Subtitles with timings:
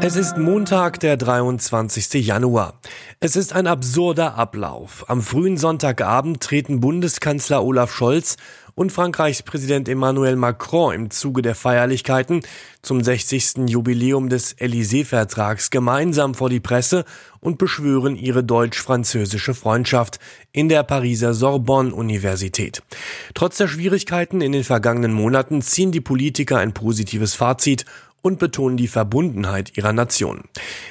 [0.00, 2.24] Es ist Montag, der 23.
[2.24, 2.80] Januar.
[3.18, 5.04] Es ist ein absurder Ablauf.
[5.10, 8.36] Am frühen Sonntagabend treten Bundeskanzler Olaf Scholz
[8.76, 12.42] und Frankreichs Präsident Emmanuel Macron im Zuge der Feierlichkeiten
[12.80, 13.68] zum 60.
[13.68, 17.04] Jubiläum des Élysée-Vertrags gemeinsam vor die Presse
[17.40, 20.20] und beschwören ihre deutsch-französische Freundschaft
[20.52, 22.82] in der Pariser Sorbonne-Universität.
[23.34, 27.84] Trotz der Schwierigkeiten in den vergangenen Monaten ziehen die Politiker ein positives Fazit
[28.22, 30.42] und betonen die Verbundenheit ihrer Nation.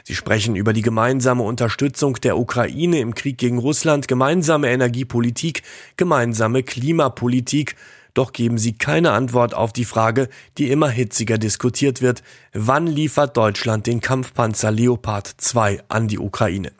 [0.03, 5.63] Sie sprechen über die gemeinsame Unterstützung der Ukraine im Krieg gegen Russland, gemeinsame Energiepolitik,
[5.97, 7.75] gemeinsame Klimapolitik,
[8.17, 10.27] doch geben sie keine Antwort auf die Frage,
[10.57, 16.71] die immer hitziger diskutiert wird, wann liefert Deutschland den Kampfpanzer Leopard 2 an die Ukraine?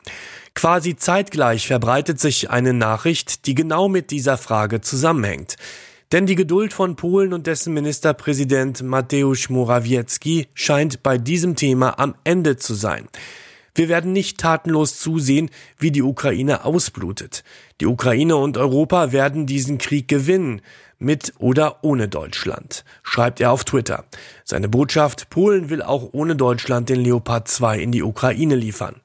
[0.56, 5.56] Quasi zeitgleich verbreitet sich eine Nachricht, die genau mit dieser Frage zusammenhängt.
[6.10, 12.14] Denn die Geduld von Polen und dessen Ministerpräsident Mateusz Morawiecki scheint bei diesem Thema am
[12.24, 13.08] Ende zu sein.
[13.74, 17.44] Wir werden nicht tatenlos zusehen, wie die Ukraine ausblutet.
[17.82, 20.62] Die Ukraine und Europa werden diesen Krieg gewinnen,
[20.98, 24.04] mit oder ohne Deutschland, schreibt er auf Twitter.
[24.44, 28.96] Seine Botschaft, Polen will auch ohne Deutschland den Leopard 2 in die Ukraine liefern.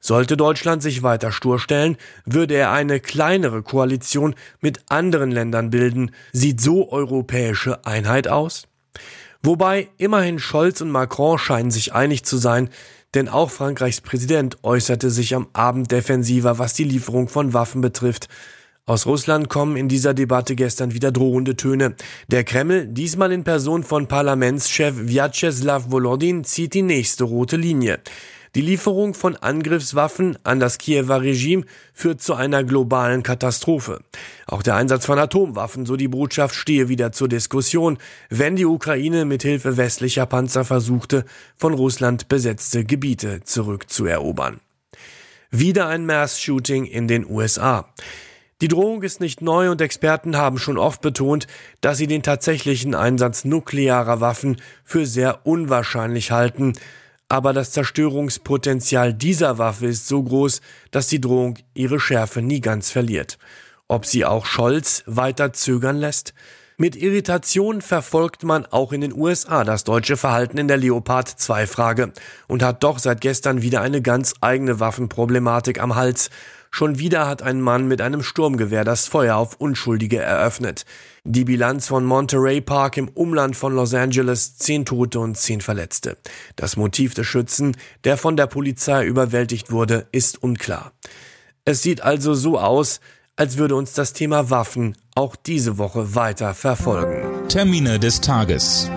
[0.00, 6.12] Sollte Deutschland sich weiter stur stellen, würde er eine kleinere Koalition mit anderen Ländern bilden.
[6.32, 8.66] Sieht so europäische Einheit aus?
[9.42, 12.70] Wobei immerhin Scholz und Macron scheinen sich einig zu sein,
[13.14, 18.28] denn auch Frankreichs Präsident äußerte sich am Abend defensiver, was die Lieferung von Waffen betrifft.
[18.86, 21.94] Aus Russland kommen in dieser Debatte gestern wieder drohende Töne.
[22.28, 28.00] Der Kreml, diesmal in Person von Parlamentschef Vyacheslav Volodin, zieht die nächste rote Linie.
[28.56, 34.00] Die Lieferung von Angriffswaffen an das Kiewer Regime führt zu einer globalen Katastrophe.
[34.48, 39.24] Auch der Einsatz von Atomwaffen, so die Botschaft, stehe wieder zur Diskussion, wenn die Ukraine
[39.24, 41.24] mithilfe westlicher Panzer versuchte,
[41.56, 44.58] von Russland besetzte Gebiete zurückzuerobern.
[45.52, 47.88] Wieder ein Mass-Shooting in den USA.
[48.60, 51.46] Die Drohung ist nicht neu und Experten haben schon oft betont,
[51.80, 56.74] dass sie den tatsächlichen Einsatz nuklearer Waffen für sehr unwahrscheinlich halten,
[57.30, 60.60] aber das Zerstörungspotenzial dieser Waffe ist so groß,
[60.90, 63.38] dass die Drohung ihre Schärfe nie ganz verliert.
[63.86, 66.34] Ob sie auch Scholz weiter zögern lässt?
[66.76, 71.68] Mit Irritation verfolgt man auch in den USA das deutsche Verhalten in der Leopard 2
[71.68, 72.12] Frage
[72.48, 76.30] und hat doch seit gestern wieder eine ganz eigene Waffenproblematik am Hals.
[76.70, 80.84] Schon wieder hat ein Mann mit einem Sturmgewehr das Feuer auf Unschuldige eröffnet.
[81.24, 86.16] Die Bilanz von Monterey Park im Umland von Los Angeles, zehn Tote und zehn Verletzte.
[86.56, 90.92] Das Motiv des Schützen, der von der Polizei überwältigt wurde, ist unklar.
[91.64, 93.00] Es sieht also so aus,
[93.36, 97.48] als würde uns das Thema Waffen auch diese Woche weiter verfolgen.
[97.48, 98.90] Termine des Tages.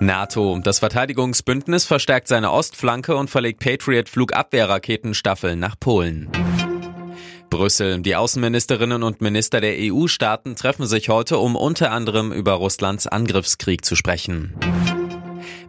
[0.00, 0.58] NATO.
[0.62, 6.30] Das Verteidigungsbündnis verstärkt seine Ostflanke und verlegt Patriot-Flugabwehrraketenstaffeln nach Polen.
[7.50, 8.00] Brüssel.
[8.00, 13.84] Die Außenministerinnen und Minister der EU-Staaten treffen sich heute, um unter anderem über Russlands Angriffskrieg
[13.84, 14.54] zu sprechen.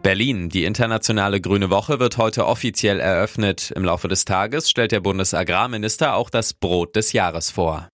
[0.02, 0.48] Berlin.
[0.48, 3.72] Die internationale Grüne Woche wird heute offiziell eröffnet.
[3.76, 7.88] Im Laufe des Tages stellt der Bundesagrarminister auch das Brot des Jahres vor.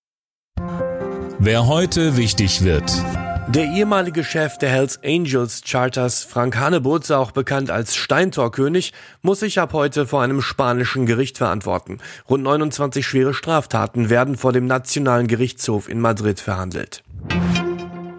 [1.39, 2.91] Wer heute wichtig wird.
[3.49, 8.93] Der ehemalige Chef der Hells Angels Charters, Frank Hanebutz, auch bekannt als Steintorkönig,
[9.23, 11.97] muss sich ab heute vor einem spanischen Gericht verantworten.
[12.29, 17.03] Rund 29 schwere Straftaten werden vor dem Nationalen Gerichtshof in Madrid verhandelt.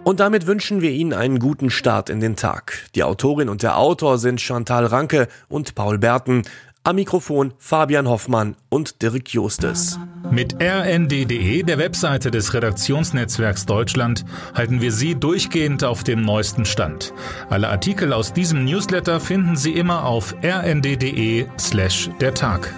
[0.02, 2.88] Und damit wünschen wir Ihnen einen guten Start in den Tag.
[2.96, 6.42] Die Autorin und der Autor sind Chantal Ranke und Paul Berten.
[6.82, 9.98] Am Mikrofon Fabian Hoffmann und Dirk Justes.
[10.30, 14.24] Mit rnd.de, der Webseite des Redaktionsnetzwerks Deutschland,
[14.54, 17.12] halten wir Sie durchgehend auf dem neuesten Stand.
[17.50, 22.72] Alle Artikel aus diesem Newsletter finden Sie immer auf rnd.de slash der Tag.